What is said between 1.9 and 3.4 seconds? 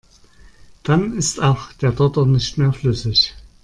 Dotter nicht mehr flüssig.